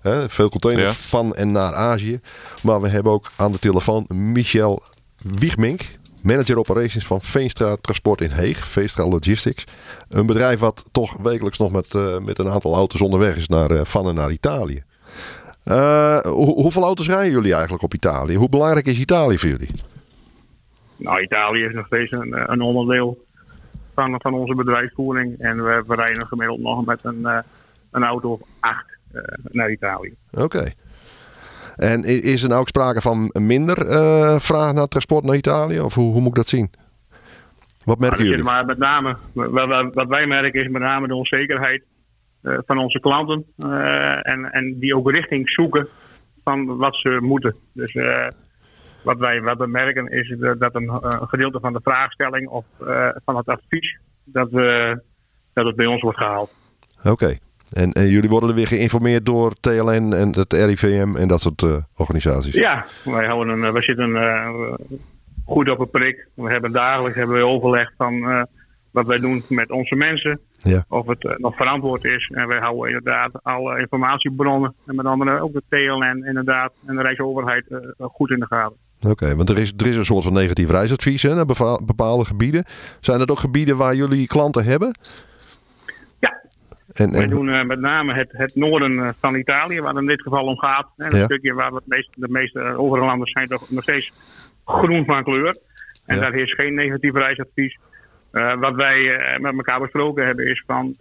[0.05, 0.93] Hè, veel containers Ja.
[0.93, 2.19] van en naar Azië.
[2.63, 4.83] Maar we hebben ook aan de telefoon Michel
[5.39, 5.81] Wiegmink,
[6.23, 9.65] manager operations van Veenstra Transport in Heeg, Veenstra Logistics.
[10.09, 13.71] Een bedrijf wat toch wekelijks nog met, uh, met een aantal auto's onderweg is naar,
[13.71, 14.83] uh, van en naar Italië.
[15.65, 18.35] Uh, hoe, hoeveel auto's rijden jullie eigenlijk op Italië?
[18.35, 19.69] Hoe belangrijk is Italië voor jullie?
[20.95, 23.23] Nou, Italië is nog steeds een, een onderdeel
[23.93, 25.39] van, van onze bedrijfsvoering.
[25.39, 27.27] En we, we rijden gemiddeld nog met een,
[27.91, 28.94] een auto of acht
[29.51, 30.13] naar Italië.
[30.31, 30.43] Oké.
[30.43, 30.73] Okay.
[31.75, 35.79] En is er nou ook sprake van minder uh, vraag naar transport naar Italië?
[35.79, 36.69] Of hoe, hoe moet ik dat zien?
[37.85, 38.45] Wat merken nou, jullie?
[38.45, 41.83] Maar met name, wat, wat, wij merken is met name de onzekerheid
[42.43, 43.45] uh, van onze klanten.
[43.57, 45.87] Uh, en, en die ook richting zoeken
[46.43, 47.55] van wat ze moeten.
[47.73, 47.93] Dus
[49.03, 52.65] wat, wij, wat we merken is dat een, een gedeelte van de vraagstelling of
[53.25, 54.51] van het advies, dat,
[55.53, 56.51] dat het bij ons wordt gehaald.
[56.99, 57.09] Oké.
[57.09, 57.39] Okay.
[57.73, 61.61] En, en, jullie worden er weer geïnformeerd door TLN en het RIVM en dat soort
[61.61, 62.53] uh, organisaties?
[62.53, 64.73] Ja, wij, houden een, wij zitten uh,
[65.45, 66.27] goed op een prik.
[66.33, 68.43] We hebben dagelijks hebben we overleg van uh,
[68.91, 70.39] wat wij doen met onze mensen.
[70.57, 70.85] Ja.
[70.89, 72.31] Of het nog verantwoord is.
[72.33, 74.73] En wij houden inderdaad alle informatiebronnen.
[74.85, 77.65] En met andere ook de TLN inderdaad en de Rijksoverheid
[77.97, 78.77] goed in de gaten.
[78.99, 81.45] Oké, okay, want er is, er is een soort van negatief reisadvies hè, naar
[81.85, 82.63] bepaalde gebieden.
[82.99, 84.95] Zijn dat ook gebieden waar jullie klanten hebben?
[86.99, 87.17] En, en...
[87.17, 90.21] Wij doen uh, met name het, het noorden uh, van Italië, waar het in dit
[90.21, 90.87] geval om gaat.
[90.97, 91.23] En een Ja.
[91.23, 94.11] stukje waar we het meest, de meeste overlanders zijn toch nog steeds
[94.65, 95.57] groen van kleur.
[96.05, 97.77] En daar is geen negatief reisadvies.
[98.31, 100.95] Uh, wat wij met elkaar besproken hebben is van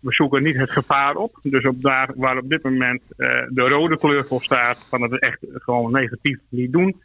[0.00, 1.38] we zoeken niet het gevaar op.
[1.42, 3.02] Dus op daar waar op dit moment
[3.48, 7.00] de rode kleur voor staat van het echt gewoon negatief niet doen.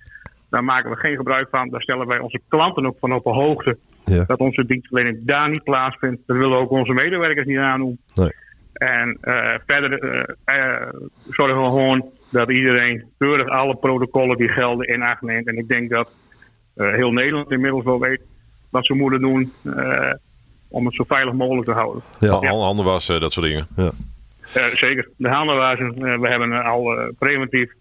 [0.56, 1.70] Daar maken we geen gebruik van.
[1.70, 3.78] Daar stellen wij onze klanten ook van op de hoogte.
[4.04, 4.24] Ja.
[4.26, 6.22] Dat onze dienstverlening daar niet plaatsvindt.
[6.26, 8.00] Dat willen we ook onze medewerkers niet aandoen.
[8.16, 8.30] Nee.
[8.74, 15.02] En uh, verder uh, zorgen we gewoon dat iedereen keurig alle protocollen die gelden in
[15.02, 15.48] acht neemt.
[15.48, 16.10] En ik denk dat
[16.76, 18.22] heel Nederland inmiddels wel weet
[18.70, 19.54] wat ze moeten doen
[20.68, 22.04] om het zo veilig mogelijk te houden.
[22.20, 22.50] Ja, ja.
[22.50, 23.68] handen wassen, dat soort dingen.
[23.76, 23.92] Ja.
[24.76, 25.10] zeker.
[25.18, 26.20] De handen wassen.
[26.22, 27.72] we hebben al preventief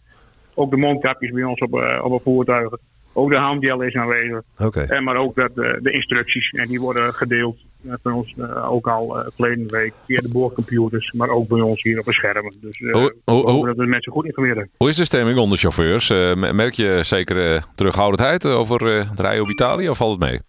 [0.55, 2.79] ook de mondkapjes bij ons op, op de voertuigen.
[3.17, 4.43] Ook de handgel is aanwezig.
[4.59, 4.87] Okay.
[4.87, 6.51] En maar ook dat, de, de instructies.
[6.51, 7.57] En die worden gedeeld
[8.03, 11.13] van ons uh, ook al uh, verleden week via de boordcomputers.
[11.13, 12.57] Maar ook bij ons hier op de schermen.
[12.61, 13.67] Dus uh, oh, oh, oh.
[13.67, 14.71] dat we mensen goed informeren.
[14.77, 16.09] Hoe is de stemming onder chauffeurs?
[16.35, 20.41] merk je zeker terughoudendheid over het rijden op Italië of valt het mee?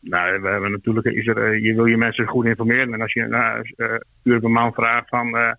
[0.00, 2.92] Nou, we hebben natuurlijk, is er, je wil je mensen goed informeren.
[2.92, 3.66] En als je nou,
[4.22, 5.56] puur een man vraagt van,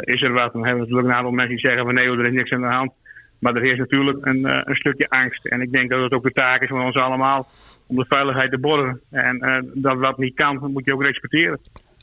[0.00, 0.52] is er wat?
[0.52, 2.60] Dan hebben we natuurlijk een aantal mensen die zeggen van nee, er is niks aan
[2.60, 2.92] de hand.
[3.38, 5.46] Maar er is natuurlijk een, uh, een stukje angst.
[5.46, 7.46] En ik denk dat het ook de taak is van ons allemaal
[7.86, 9.00] om de veiligheid te borgen.
[9.10, 11.58] En uh, dat wat niet kan, moet je ook respecteren.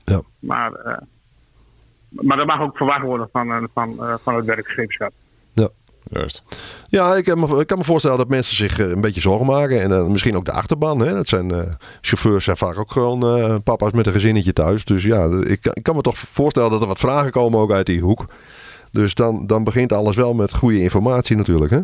[0.06, 0.22] Ja.
[0.40, 0.72] Maar,
[2.10, 5.12] maar dat mag ook verwacht worden van, van, van het werkscheepschap.
[6.12, 6.20] Ja.
[6.20, 6.44] Juist.
[6.88, 9.82] Ja, ik, me, ik kan me voorstellen dat mensen zich een beetje zorgen maken.
[9.82, 11.00] En misschien ook de achterban.
[11.00, 11.14] Hè?
[11.14, 13.20] Dat zijn, chauffeurs zijn vaak ook gewoon
[13.64, 14.86] papa's met een gezinnetje thuis.
[14.86, 17.86] Dus ja, ik, ik kan me toch voorstellen dat er wat vragen komen ook uit
[17.86, 18.26] die hoek.
[18.92, 21.72] Dus dan, dan begint alles wel met goede informatie natuurlijk.
[21.72, 21.80] Hè?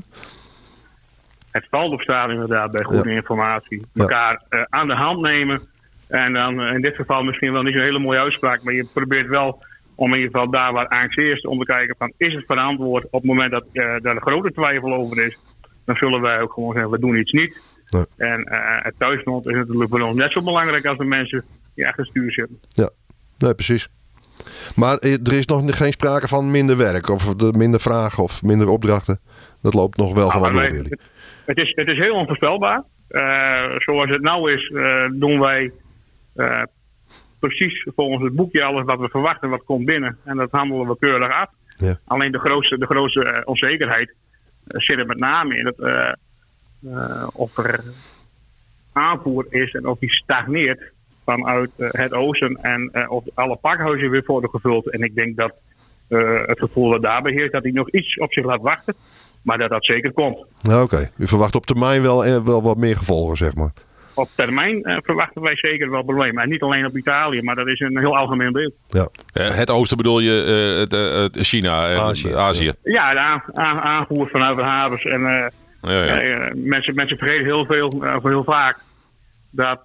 [1.52, 3.86] Het valt op staat inderdaad bij goede informatie.
[3.94, 5.62] Elkaar uh, aan de hand nemen.
[6.08, 8.64] En dan uh, in dit geval misschien wel niet zo'n hele mooie uitspraak.
[8.64, 9.64] Maar je probeert wel
[9.98, 11.42] om in ieder geval daar waar angst is.
[11.42, 14.52] Om te kijken van is het verantwoord op het moment dat uh, daar een grote
[14.52, 15.38] twijfel over is.
[15.86, 17.62] Dan zullen wij ook gewoon zeggen we doen iets niet.
[18.18, 18.48] En
[18.84, 21.44] het thuisfront is natuurlijk voor ons net zo belangrijk als de mensen
[21.76, 22.60] die achter het stuur zitten.
[22.68, 22.90] Ja,
[23.38, 23.90] nee, precies.
[24.76, 29.20] Maar er is nog geen sprake van minder werk of minder vragen of minder opdrachten.
[29.62, 30.62] Dat loopt nog wel gewoon door.
[30.62, 31.00] Het,
[31.46, 32.84] het, is, het is heel onvoorspelbaar.
[33.10, 35.72] Uh, zoals het nou is, uh, doen wij
[36.36, 36.62] uh,
[37.40, 40.18] precies volgens het boekje alles wat we verwachten, wat komt binnen.
[40.24, 41.50] En dat handelen we keurig af.
[41.68, 42.00] Ja.
[42.06, 44.14] Alleen de grootste, de grootste onzekerheid
[44.68, 46.18] zit er met name in het,
[47.34, 47.84] of er
[48.94, 50.92] aanvoer is en of die stagneert
[51.26, 54.92] vanuit eh, het oosten en eh, of alle pakhuizen weer worden gevuld.
[54.92, 55.54] En ik denk dat
[56.08, 58.94] eh, het gevoel dat daarbij heerst, dat hij nog iets op zich laat wachten.
[59.42, 60.46] Maar dat dat zeker komt.
[60.84, 63.72] Oké, u verwacht op termijn wel, wel wat meer gevolgen, zeg maar.
[64.18, 66.44] Op termijn verwachten wij zeker wel problemen.
[66.44, 68.74] En niet alleen op Italië, maar dat is een heel algemeen beeld.
[68.88, 69.08] Ja.
[69.34, 72.34] het oosten bedoel je China en Azië.
[72.34, 72.74] Azië.
[72.84, 73.52] Ja, de
[73.82, 75.04] aanvoer vanuit de havens.
[75.04, 75.52] En
[75.82, 76.52] ja, ja.
[76.56, 78.80] mensen, mensen vergeten heel veel, heel vaak
[79.52, 79.82] dat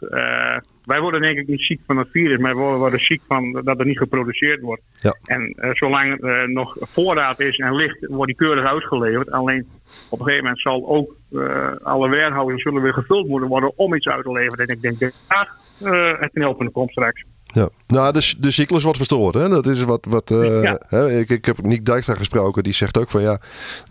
[0.85, 3.79] wij worden denk ik niet ziek van het virus, maar we worden ziek van dat
[3.79, 4.83] er niet geproduceerd wordt.
[4.99, 5.17] Ja.
[5.25, 9.31] En uh, zolang er nog voorraad is en ligt, wordt die keurig uitgeleverd.
[9.31, 9.67] Alleen
[10.09, 13.95] op een gegeven moment zal ook uh, alle warehouses zullen weer gevuld moeten worden om
[13.95, 14.67] iets uit te leveren.
[14.67, 15.51] En ik denk dat daar
[15.83, 17.25] uh, het knelpunt komt straks.
[17.53, 19.35] Ja, nou, de, de cyclus wordt verstoord.
[19.35, 19.49] Hè?
[19.49, 20.07] Dat is wat.
[20.09, 21.19] wat uh, hè?
[21.19, 22.63] Ik, ik heb Nick Dijkstra gesproken.
[22.63, 23.41] Die zegt ook van ja.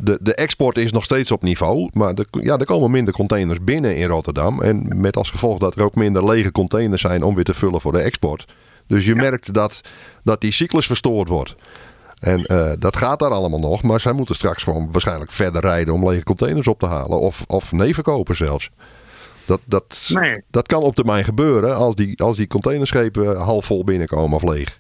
[0.02, 1.90] De, de export is nog steeds op niveau.
[1.94, 4.62] Maar de, ja, er komen minder containers binnen in Rotterdam.
[4.62, 7.82] En met als gevolg dat er ook minder lege containers zijn om weer te vullen
[7.82, 8.46] voor de export.
[8.88, 9.82] Dus je merkt dat,
[10.24, 11.56] dat die cyclus verstoord wordt.
[12.20, 13.84] En uh, dat gaat daar allemaal nog.
[13.84, 17.20] Maar zij moeten straks gewoon waarschijnlijk verder rijden om lege containers op te halen.
[17.20, 18.70] Of, of nee verkopen zelfs.
[19.52, 20.44] Dat, dat, nee.
[20.50, 24.80] dat kan op termijn gebeuren als die, als die containerschepen half vol binnenkomen of leeg.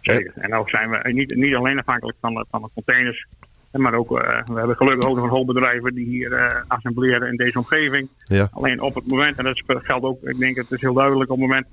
[0.00, 0.34] Zeker.
[0.36, 3.26] En ook zijn we niet, niet alleen afhankelijk van, van de containers.
[3.72, 7.28] Maar ook, uh, we hebben gelukkig ook nog een hoop bedrijven die hier uh, assembleren
[7.28, 8.08] in deze omgeving.
[8.24, 8.48] Ja.
[8.52, 11.38] Alleen op het moment, en dat geldt ook, ik denk het is heel duidelijk, op
[11.38, 11.66] het moment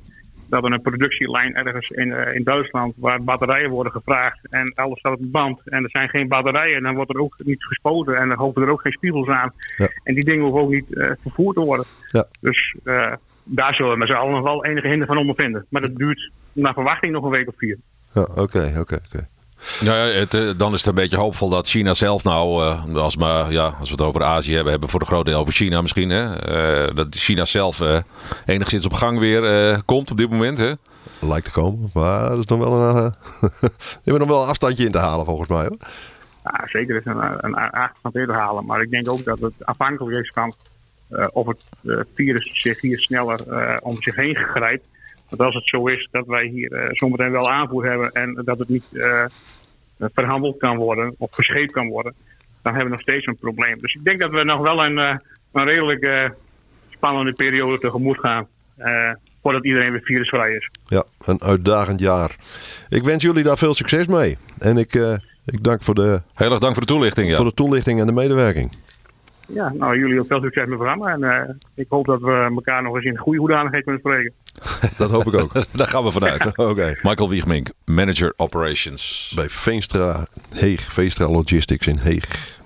[0.49, 4.99] dat er een productielijn ergens in, uh, in Duitsland waar batterijen worden gevraagd en alles
[4.99, 8.17] staat op de band en er zijn geen batterijen, dan wordt er ook niet gespoten
[8.17, 9.53] en dan hopen er ook geen spiegels aan.
[9.77, 9.87] Ja.
[10.03, 11.85] En die dingen hoeven ook niet uh, vervoerd te worden.
[12.11, 12.25] Ja.
[12.39, 15.65] Dus uh, daar zullen we met z'n allen nog wel enige hinder van ondervinden.
[15.69, 17.77] Maar dat duurt naar verwachting nog een week of vier.
[18.13, 19.27] Ja, oké, oké, oké.
[19.79, 23.17] Ja, het, eh, dan is het een beetje hoopvol dat China zelf nou, uh, als,
[23.17, 25.53] maar, ja, als we het over Azië hebben, hebben we voor een groot deel over
[25.53, 26.09] China misschien.
[26.09, 26.51] Hè?
[26.87, 27.99] Uh, dat China zelf uh,
[28.45, 30.57] enigszins op gang weer komt op dit moment.
[30.57, 30.73] Hè?
[31.19, 32.95] Lijkt te komen, maar dat is nog wel een,
[34.03, 35.65] je hebt nog wel een afstandje in te halen volgens mij.
[35.65, 35.77] Hoor.
[36.43, 39.53] Ja, zeker is een, een afstand in te halen, maar ik denk ook dat het
[39.59, 40.53] afhankelijk is van
[41.31, 41.63] of het
[42.13, 43.39] virus zich hier sneller
[43.81, 44.85] om zich heen grijpt.
[45.29, 48.69] Want als het zo is dat wij hier zometeen wel aanvoer hebben en dat het
[48.69, 48.85] niet
[49.97, 52.13] verhandeld kan worden of gescheept kan worden,
[52.61, 53.79] dan hebben we nog steeds een probleem.
[53.81, 54.97] Dus ik denk dat we nog wel een,
[55.51, 56.29] een redelijk eh,
[56.89, 58.47] spannende periode tegemoet gaan.
[58.77, 59.11] eh,
[59.41, 60.69] voordat iedereen weer virusvrij is.
[60.85, 62.35] Ja, een uitdagend jaar.
[62.89, 64.37] Ik wens jullie daar veel succes mee.
[64.59, 65.13] En ik, eh,
[65.45, 67.29] ik dank voor de, Heel erg dank voor de toelichting.
[67.29, 67.35] Ja.
[67.35, 68.75] voor de toelichting en de medewerking.
[69.53, 71.13] Ja, nou, jullie ook veel succes met het programma.
[71.13, 74.33] En eh, ik hoop dat we elkaar nog eens in goede hoedanigheid kunnen spreken.
[74.97, 75.53] Dat hoop ik ook.
[75.77, 76.57] Daar gaan we vanuit.
[76.69, 76.93] Oké.
[77.01, 79.33] Michael Wiegmink, Manager Operations.
[79.35, 82.57] Bij Veenstra Heeg, Veenstra Logistics in Heeg.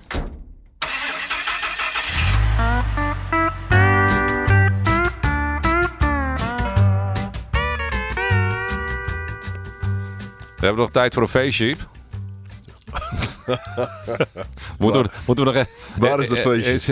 [10.56, 11.76] We hebben nog tijd voor een feestje.
[14.78, 15.54] Moeten, we, moeten we nog...
[15.62, 16.72] e- Waar is dat feestje?
[16.72, 16.90] Is,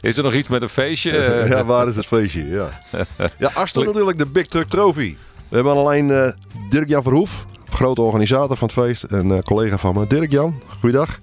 [0.00, 1.10] is er nog iets met een feestje?
[1.18, 2.48] Eh, Ja, waar is het feestje?
[2.48, 2.68] Ja,
[3.38, 5.16] ja Aston natuurlijk, de Big Truck Trophy.
[5.48, 6.32] We hebben alleen eh,
[6.68, 10.06] Dirk-Jan Verhoef, grote organisator van het feest en eh, collega van me.
[10.06, 11.18] Dirk-Jan, goeiedag.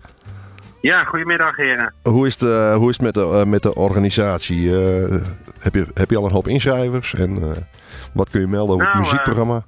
[0.81, 1.93] Ja, goedemiddag heren.
[2.03, 4.69] Hoe is het, eh, hoe is het met, de, eh, met de organisatie?
[4.85, 5.15] Eh,
[5.59, 7.13] heb, je, heb je al een hoop inschrijvers?
[7.13, 7.49] En eh,
[8.13, 9.65] wat kun je melden over het Nou, muziekprogramma?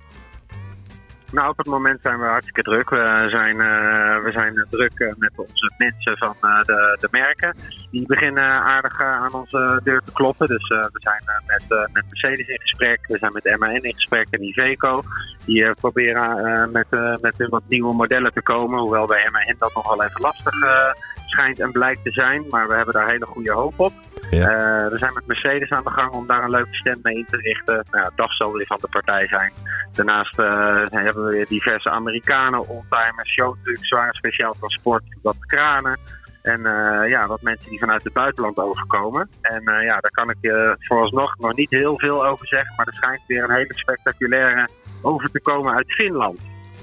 [1.32, 2.90] Nou, op het moment zijn we hartstikke druk.
[2.90, 7.56] We zijn, eh, we zijn druk eh, met onze mensen van eh, de, de merken.
[7.92, 10.48] Die beginnen aardig eh, aan onze deur te kloppen.
[10.48, 13.00] Dus eh, we zijn eh, met, eh, met Mercedes in gesprek.
[13.08, 15.02] We zijn met MAN in gesprek en Iveco.
[15.46, 18.80] Die eh, proberen eh, met, eh, met hun wat nieuwe modellen te komen.
[18.80, 20.92] Hoewel bij MAN dat nog wel even lastig eh,
[21.30, 22.46] schijnt en blijkt te zijn.
[22.50, 23.94] Maar we hebben daar hele goede hoop op.
[24.30, 24.48] Ja.
[24.48, 27.26] Eh, we zijn met Mercedes aan de gang om daar een leuke stand mee in
[27.30, 27.86] te richten.
[27.92, 29.52] Nou, ja, DAF zal weer van de partij zijn.
[29.94, 36.00] Daarnaast eh, hebben we weer diverse Amerikanen, oldtimers, showtrucks, zware speciaal transport, wat kranen.
[36.42, 39.30] En eh, ja, wat mensen die vanuit het buitenland overkomen.
[39.42, 42.74] En ja, daar kan ik je vooralsnog nog niet heel veel over zeggen.
[42.76, 44.70] Maar er schijnt weer een hele spectaculaire
[45.02, 46.40] over te komen uit Finland.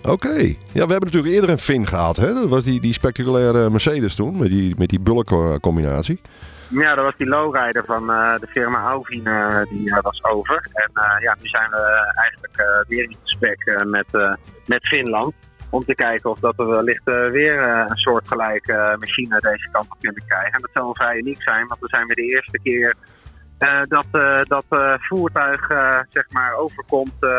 [0.06, 0.36] Oké.
[0.72, 2.16] Ja, we hebben natuurlijk eerder een Fin gehad.
[2.16, 2.34] Hè?
[2.34, 6.20] Dat was die, die spectaculaire Mercedes toen, met die, met die bulkcombinatie.
[6.68, 10.68] Ja, dat was die lowrider van eh, de firma Alvin, eh, die eh, was over.
[10.72, 14.34] En eh, ja, nu zijn we eigenlijk eh, weer in gesprek eh, met, eh,
[14.66, 15.32] met Finland.
[15.70, 19.68] Om te kijken of dat we wellicht eh, weer eh, een soortgelijke eh, machine deze
[19.72, 20.52] kant op kunnen krijgen.
[20.52, 23.25] En dat zal vrij uniek zijn, want we zijn weer de eerste keer eh,
[23.88, 27.30] dat eh, dat eh, voertuig eh, zeg maar overkomt eh,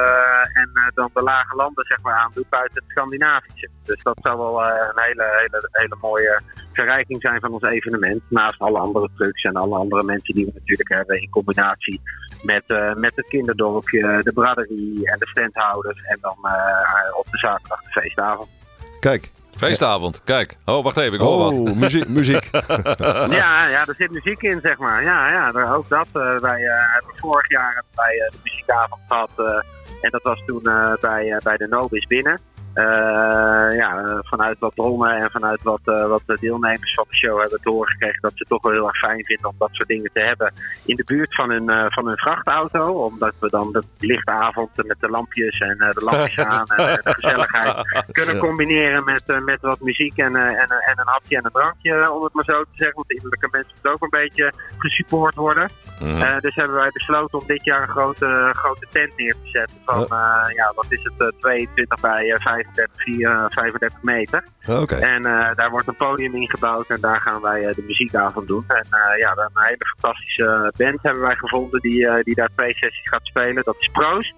[0.53, 3.69] en eh, dan de lage landen zeg maar aandoet buiten het Scandinavische.
[3.83, 6.41] Dus dat zou wel eh, een hele, hele, hele mooie
[6.73, 8.21] verrijking zijn van ons evenement.
[8.29, 12.01] Naast alle andere trucks en alle andere mensen die we natuurlijk hebben in combinatie
[12.41, 16.01] met, eh, met het kinderdorpje, de braderie en de standhouders.
[16.03, 18.49] En dan eh, op de zaterdag de feestavond.
[18.99, 19.31] Kijk.
[19.57, 20.55] Feestavond, kijk.
[20.65, 21.53] Oh, wacht even, ik hoor wat.
[21.53, 22.07] Oh, muziek.
[22.07, 22.49] muziek.
[23.41, 25.03] Ja, ja, er zit muziek in, zeg maar.
[25.03, 26.07] Ja, ja daar- ook dat.
[26.13, 29.29] eh, wij eh, hebben vorig jaar eh, de muziekavond gehad.
[29.37, 29.45] eh,
[30.01, 32.39] en dat was toen eh, bij, eh, bij de Nobis binnen.
[32.77, 37.39] Eh, ja, vanuit wat bronnen en vanuit wat, eh, wat de deelnemers van de show
[37.39, 39.69] hebben te horen gekregen dat ze het toch wel heel erg fijn vinden om dat
[39.71, 40.53] soort dingen te hebben
[40.85, 42.93] in de buurt van hun, eh, van hun vrachtauto.
[42.93, 47.13] Omdat we dan de lichte avond met de lampjes en de lampjes aan en de
[47.13, 52.11] gezelligheid kunnen combineren met, met wat muziek en, en, en een hapje en een drankje,
[52.11, 52.95] om het maar zo te zeggen.
[52.95, 55.69] Want de innerlijke mensen moeten ook een beetje gesupport worden.
[56.39, 59.77] Dus hebben wij besloten om dit jaar een grote, grote tent neer te zetten.
[59.85, 60.07] Van,
[60.53, 62.39] ja, wat is het, eh, 22 bij eh,
[62.73, 64.43] 35, 4, eh, 35 meter.
[64.67, 64.95] Oké.
[64.95, 68.63] En eh, daar wordt een podium ingebouwd en daar gaan wij eh, de muziekavond doen.
[68.67, 72.49] En eh, ja, dan een hele fantastische band hebben wij gevonden die, eh, die daar
[72.55, 73.63] twee sessies gaat spelen.
[73.63, 74.33] Dat is Proost.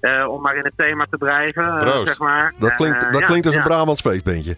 [0.00, 2.06] Eh, om maar in het thema te blijven, Proost.
[2.06, 2.52] zeg maar.
[2.58, 3.62] Dat klinkt, dat ja, klinkt als een.
[3.62, 4.56] Brabants feestbeentje.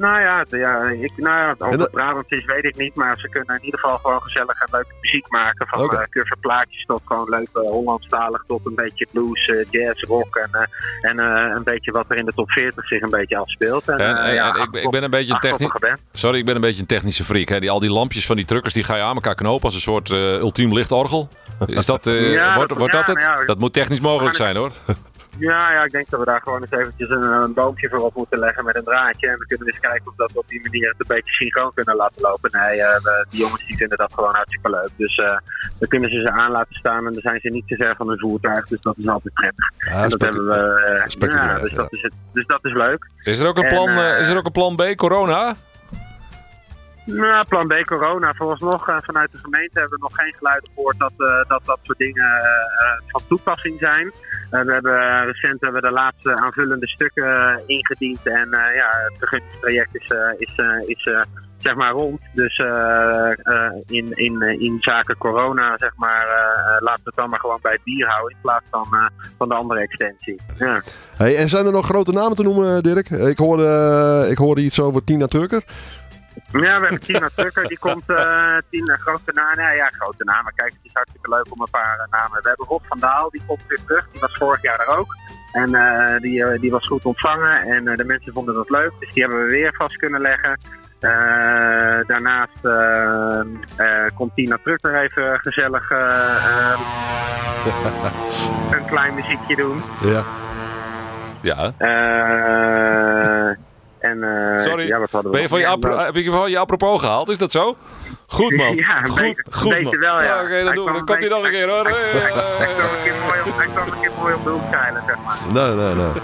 [0.00, 2.94] Nou ja, het- ja, ik, nou ja of het dat- Brabants is, weet ik niet.
[2.94, 5.66] Maar ze kunnen in ieder geval gewoon gezellig en leuke muziek maken.
[5.66, 5.96] Van Oké.
[5.96, 10.36] eh plaatjes tot gewoon leuk eh, Hollandstalig tot een beetje blues, eh, jazz, rock.
[10.36, 13.36] En, eh, en eh, een beetje wat er in de top 40 zich een beetje
[13.36, 13.88] afspeelt.
[13.88, 15.70] En, En, en- ja, en ik, ik ben een beetje een technisch...
[16.12, 17.48] Sorry, ik ben een beetje een technische freak.
[17.48, 17.60] Hè.
[17.60, 19.80] Die, al die lampjes van die truckers die ga je aan elkaar knopen als een
[19.80, 21.28] soort eh, ultiem lichtorgel.
[21.66, 23.22] Is dat, eh, Ja, wordt, dat- wordt dat ja, het?
[23.22, 23.44] ja.
[23.44, 24.72] dat moet technisch mogelijk zijn hoor.
[25.40, 28.14] Ja, ja, ik denk dat we daar gewoon eens eventjes een, een boompje voor op
[28.14, 29.28] moeten leggen met een draadje.
[29.28, 31.72] En we kunnen eens kijken of dat we op die manier het een beetje synchroon
[31.74, 32.50] kunnen laten lopen.
[32.60, 34.90] Nee, eh, we- die jongens die vinden dat gewoon hartstikke leuk.
[34.96, 35.36] Dus eh
[35.78, 38.08] dan kunnen ze ze aan laten staan en dan zijn ze niet te ver van
[38.08, 38.66] hun voertuig.
[38.66, 39.70] Dus dat is altijd prettig.
[39.78, 40.54] Ja, en dat hebben we.
[40.54, 40.96] eh,
[41.28, 41.76] ja, dus, ja.
[41.76, 43.08] Dat is het, dus dat is leuk.
[43.22, 45.54] Is er ook een En, plan, is er ook een plan B, corona?
[47.14, 48.34] Nou, plan B corona.
[48.34, 51.78] Vooralsnog uh, vanuit de gemeente hebben we nog geen geluiden gehoord dat uh, dat, dat
[51.82, 54.12] soort dingen uh, van toepassing zijn.
[54.50, 60.12] We hebben recent hebben we de laatste aanvullende stukken ingediend en ja, het vergunningstraject is,
[60.38, 61.16] is, is
[61.58, 62.20] zeg maar rond.
[62.32, 62.58] Dus
[63.86, 66.26] in, in, in zaken corona, zeg maar,
[66.80, 69.54] laten we het dan maar gewoon bij het bier houden in plaats van, van de
[69.54, 70.40] andere extensie.
[70.58, 70.82] Ja.
[71.16, 73.10] Hey, en zijn er nog grote namen te noemen, Dirk?
[73.10, 75.62] Ik hoorde, ik hoorde iets over Tina Turker.
[76.34, 78.08] Ja, we hebben Tina Tucker, die komt.
[78.08, 79.56] eh Tina, grote namen.
[79.56, 80.52] Nou ja, grote namen.
[80.54, 82.42] Kijk, het is hartstikke leuk om een paar eh, namen.
[82.42, 84.08] We hebben Rob van Daal, die komt weer terug.
[84.12, 85.16] Die was vorig jaar er ook.
[85.52, 88.92] En eh, die, die was goed ontvangen en eh, de mensen vonden dat leuk.
[88.98, 90.58] Dus die hebben we weer vast kunnen leggen.
[91.00, 91.10] Eh,
[92.06, 92.60] daarnaast
[94.14, 95.90] komt Tina Tucker even gezellig
[98.76, 99.80] een klein muziekje doen.
[100.02, 100.24] Ja.
[101.40, 101.72] Ja.
[104.00, 106.50] En, eh, Sorry, ja, wat hadden we ben je van je, apro- heb je van
[106.50, 107.28] je apropos gehaald?
[107.28, 107.76] Is dat zo?
[108.26, 108.74] Goed man.
[108.86, 109.98] Ja, goed, beetje- goed beetje man.
[109.98, 110.42] wel, ja.
[110.42, 110.92] Oké, Hij dan, doen we.
[110.92, 111.86] dan komt hij nog een keer hoor.
[111.88, 115.02] Hij kwam een keer mooi op, hij kwam een keer mooi op de hoek zeilen,
[115.06, 115.38] zeg maar.
[115.52, 116.22] Nee, nee, nee.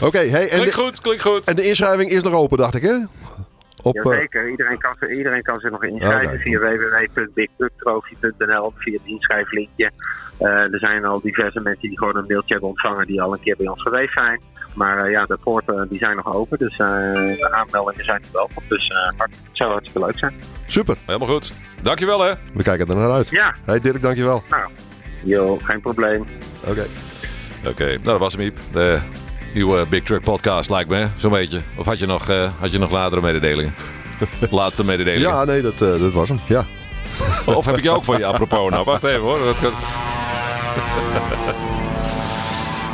[0.08, 1.46] Oké, hey, en, Klinkt de, goed, klinkt goed.
[1.48, 2.96] en de inschrijving is nog open, dacht ik, hè?
[3.82, 6.38] Op, eh, Jazeker, iedereen, kan, zich- iedereen kan zich nog inschrijven Oké.
[6.38, 9.90] via www.bigtrucktrophy.nl via het inschrijflinkje.
[10.38, 13.40] Eh, er zijn al diverse mensen die gewoon een mailtje hebben ontvangen die al een
[13.40, 14.40] keer bij ons geweest zijn.
[14.74, 18.30] Maar eh, ja, de poorten die zijn nog open, dus eh, de aanmeldingen zijn nog
[18.32, 18.62] welkom.
[18.68, 20.34] Dus eh, hart- het zou hartstikke leuk zijn.
[20.66, 20.96] super.
[21.06, 21.54] Helemaal goed.
[21.82, 22.32] Dankjewel hè.
[22.54, 23.28] We kijken er naar uit.
[23.28, 24.42] Ja, Hey Dirk, dankjewel.
[24.50, 24.70] nou,
[25.24, 26.24] joh, geen probleem.
[26.66, 26.84] Oké.
[27.66, 28.56] Oké, nou dat was hem Iep.
[28.72, 28.98] De
[29.54, 31.60] nieuwe Big Truck podcast lijkt me, zo'n beetje.
[31.76, 33.74] Of had je nog, eh, had je nog latere mededelingen?
[34.50, 35.28] Laatste mededelingen.
[35.28, 36.40] Ja, nee, dat, eh, dat was hem.
[36.46, 36.66] Ja.
[37.44, 38.70] Of heb ik je ook voor je apropos?
[38.70, 39.38] Nou, wacht even hoor.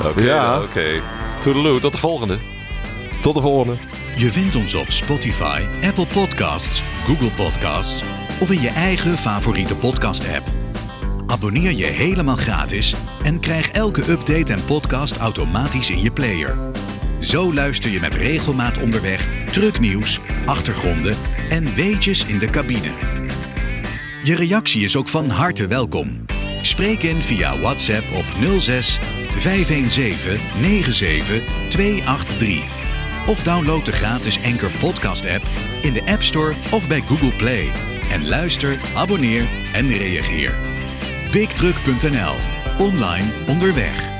[0.09, 0.61] Oké, Ja.
[0.61, 0.85] oké.
[1.40, 2.38] Toedeloe, tot de volgende.
[3.23, 3.77] Tot de volgende.
[4.17, 8.03] Je vindt ons op Spotify, Apple Podcasts, Google Podcasts
[8.40, 10.63] of in je eigen favoriete podcast-app.
[11.35, 16.57] Abonneer je helemaal gratis en krijg elke update en podcast automatisch in je player.
[17.20, 21.16] Zo luister je met regelmaat onderweg trucknieuws, achtergronden
[21.49, 22.90] en weetjes in de cabine.
[24.25, 26.25] Je reactie is ook van harte welkom.
[26.62, 28.25] Spreek in via WhatsApp op
[28.59, 28.99] 06
[29.38, 32.62] 517 97 283.
[33.27, 35.44] Of download de gratis Anchor Podcast app
[35.83, 37.68] in de App Store of bij Google Play.
[38.11, 40.74] En luister, abonneer en reageer.
[41.35, 42.37] BigTruck.nl.
[42.79, 44.13] Online onderweg.